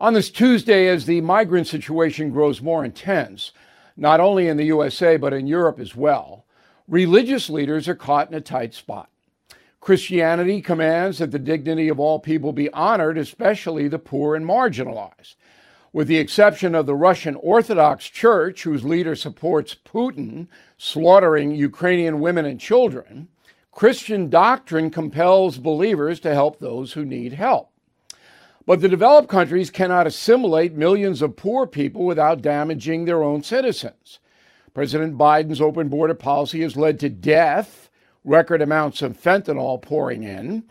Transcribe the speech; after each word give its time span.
on 0.00 0.14
this 0.14 0.30
Tuesday, 0.30 0.88
as 0.88 1.06
the 1.06 1.20
migrant 1.20 1.66
situation 1.66 2.30
grows 2.30 2.60
more 2.60 2.84
intense, 2.84 3.52
not 3.96 4.20
only 4.20 4.48
in 4.48 4.56
the 4.56 4.64
USA 4.64 5.16
but 5.16 5.32
in 5.32 5.46
Europe 5.46 5.78
as 5.78 5.94
well, 5.94 6.44
religious 6.88 7.48
leaders 7.48 7.88
are 7.88 7.94
caught 7.94 8.28
in 8.28 8.34
a 8.34 8.40
tight 8.40 8.74
spot. 8.74 9.08
Christianity 9.80 10.62
commands 10.62 11.18
that 11.18 11.30
the 11.30 11.38
dignity 11.38 11.88
of 11.88 12.00
all 12.00 12.18
people 12.18 12.52
be 12.52 12.72
honored, 12.72 13.18
especially 13.18 13.86
the 13.86 13.98
poor 13.98 14.34
and 14.34 14.46
marginalized. 14.46 15.34
With 15.92 16.08
the 16.08 16.18
exception 16.18 16.74
of 16.74 16.86
the 16.86 16.94
Russian 16.96 17.36
Orthodox 17.36 18.06
Church, 18.06 18.62
whose 18.62 18.82
leader 18.82 19.14
supports 19.14 19.76
Putin 19.76 20.48
slaughtering 20.78 21.54
Ukrainian 21.54 22.18
women 22.18 22.46
and 22.46 22.58
children, 22.58 23.28
Christian 23.70 24.30
doctrine 24.30 24.90
compels 24.90 25.58
believers 25.58 26.18
to 26.20 26.32
help 26.34 26.58
those 26.58 26.94
who 26.94 27.04
need 27.04 27.34
help. 27.34 27.70
But 28.66 28.80
the 28.80 28.88
developed 28.88 29.28
countries 29.28 29.70
cannot 29.70 30.06
assimilate 30.06 30.72
millions 30.72 31.20
of 31.20 31.36
poor 31.36 31.66
people 31.66 32.04
without 32.04 32.40
damaging 32.40 33.04
their 33.04 33.22
own 33.22 33.42
citizens. 33.42 34.20
President 34.72 35.18
Biden's 35.18 35.60
open 35.60 35.88
border 35.88 36.14
policy 36.14 36.62
has 36.62 36.76
led 36.76 36.98
to 37.00 37.08
death, 37.08 37.90
record 38.24 38.62
amounts 38.62 39.02
of 39.02 39.20
fentanyl 39.20 39.80
pouring 39.80 40.24
in, 40.24 40.64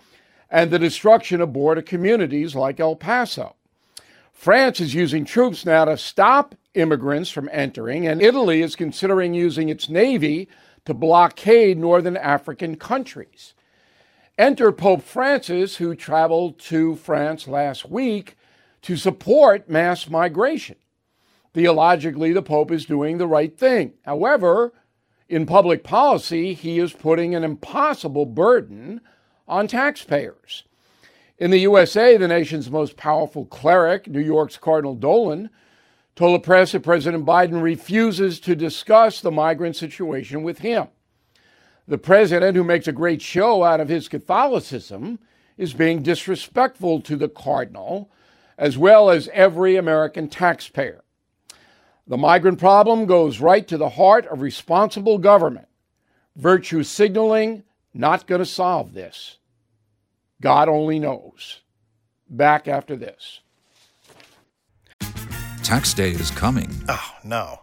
and 0.49 0.71
the 0.71 0.79
destruction 0.79 1.39
of 1.39 1.53
border 1.53 1.81
communities 1.81 2.55
like 2.55 2.79
El 2.79 2.95
Paso. 2.95 3.55
France 4.33 4.79
is 4.81 4.93
using 4.93 5.23
troops 5.23 5.65
now 5.65 5.85
to 5.85 5.95
stop 5.95 6.55
immigrants 6.73 7.29
from 7.29 7.49
entering, 7.51 8.07
and 8.07 8.21
Italy 8.21 8.61
is 8.61 8.75
considering 8.75 9.33
using 9.33 9.69
its 9.69 9.87
navy 9.87 10.49
to 10.85 10.93
blockade 10.93 11.77
northern 11.77 12.17
African 12.17 12.75
countries. 12.75 13.53
Enter 14.37 14.71
Pope 14.71 15.03
Francis, 15.03 15.75
who 15.75 15.95
traveled 15.95 16.57
to 16.57 16.95
France 16.95 17.47
last 17.47 17.89
week 17.89 18.35
to 18.81 18.97
support 18.97 19.69
mass 19.69 20.09
migration. 20.09 20.75
Theologically, 21.53 22.33
the 22.33 22.41
Pope 22.41 22.71
is 22.71 22.85
doing 22.85 23.19
the 23.19 23.27
right 23.27 23.55
thing. 23.55 23.93
However, 24.05 24.73
in 25.29 25.45
public 25.45 25.83
policy, 25.83 26.55
he 26.55 26.79
is 26.79 26.93
putting 26.93 27.35
an 27.35 27.43
impossible 27.43 28.25
burden 28.25 29.01
on 29.47 29.67
taxpayers. 29.67 30.63
In 31.37 31.51
the 31.51 31.59
USA, 31.59 32.17
the 32.17 32.27
nation's 32.27 32.71
most 32.71 32.97
powerful 32.97 33.45
cleric, 33.45 34.07
New 34.07 34.19
York's 34.19 34.57
Cardinal 34.57 34.95
Dolan, 34.95 35.51
told 36.15 36.35
the 36.35 36.45
press 36.45 36.71
that 36.71 36.81
President 36.81 37.23
Biden 37.23 37.61
refuses 37.61 38.39
to 38.39 38.55
discuss 38.55 39.21
the 39.21 39.31
migrant 39.31 39.75
situation 39.75 40.41
with 40.41 40.59
him. 40.59 40.87
The 41.87 41.97
president, 41.97 42.55
who 42.55 42.63
makes 42.63 42.87
a 42.87 42.93
great 42.93 43.21
show 43.21 43.63
out 43.63 43.79
of 43.79 43.89
his 43.89 44.07
Catholicism, 44.07 45.19
is 45.57 45.73
being 45.73 46.01
disrespectful 46.01 47.01
to 47.01 47.15
the 47.15 47.29
cardinal, 47.29 48.09
as 48.57 48.77
well 48.77 49.09
as 49.09 49.29
every 49.33 49.75
American 49.75 50.29
taxpayer. 50.29 51.03
The 52.07 52.17
migrant 52.17 52.59
problem 52.59 53.05
goes 53.05 53.39
right 53.39 53.67
to 53.67 53.77
the 53.77 53.89
heart 53.89 54.25
of 54.27 54.41
responsible 54.41 55.17
government. 55.17 55.67
Virtue 56.35 56.83
signaling, 56.83 57.63
not 57.93 58.27
going 58.27 58.39
to 58.39 58.45
solve 58.45 58.93
this. 58.93 59.37
God 60.41 60.67
only 60.67 60.99
knows. 60.99 61.61
Back 62.29 62.67
after 62.67 62.95
this. 62.95 63.41
Tax 65.63 65.93
day 65.93 66.11
is 66.11 66.31
coming. 66.31 66.69
Oh, 66.89 67.11
no. 67.23 67.62